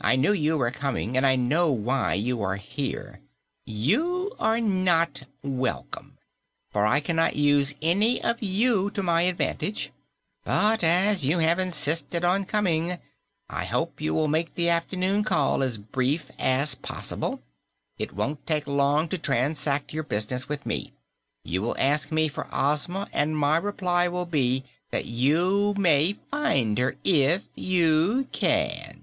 I 0.00 0.14
knew 0.14 0.32
you 0.32 0.56
were 0.56 0.70
coming, 0.70 1.16
and 1.16 1.26
I 1.26 1.34
know 1.36 1.70
why 1.72 2.14
you 2.14 2.40
are 2.40 2.54
here. 2.54 3.20
You 3.66 4.32
are 4.38 4.60
not 4.60 5.24
welcome, 5.42 6.16
for 6.70 6.86
I 6.86 7.00
cannot 7.00 7.36
use 7.36 7.74
any 7.82 8.22
of 8.22 8.40
you 8.40 8.90
to 8.90 9.02
my 9.02 9.22
advantage, 9.22 9.90
but 10.44 10.82
as 10.84 11.26
you 11.26 11.40
have 11.40 11.58
insisted 11.58 12.24
on 12.24 12.44
coming, 12.44 12.98
I 13.50 13.64
hope 13.64 14.00
you 14.00 14.14
will 14.14 14.28
make 14.28 14.54
the 14.54 14.68
afternoon 14.68 15.24
call 15.24 15.62
as 15.64 15.76
brief 15.78 16.30
as 16.38 16.76
possible. 16.76 17.42
It 17.98 18.12
won't 18.14 18.46
take 18.46 18.68
long 18.68 19.08
to 19.08 19.18
transact 19.18 19.92
your 19.92 20.04
business 20.04 20.48
with 20.48 20.64
me. 20.64 20.92
You 21.44 21.60
will 21.60 21.76
ask 21.76 22.12
me 22.12 22.28
for 22.28 22.46
Ozma, 22.52 23.08
and 23.12 23.36
my 23.36 23.56
reply 23.58 24.06
will 24.06 24.26
be 24.26 24.62
that 24.90 25.06
you 25.06 25.74
may 25.76 26.14
find 26.30 26.78
her 26.78 26.94
if 27.04 27.48
you 27.56 28.28
can." 28.32 28.94